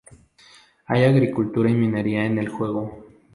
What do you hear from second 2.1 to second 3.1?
en el juego.